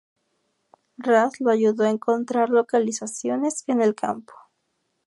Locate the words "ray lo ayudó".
0.97-1.83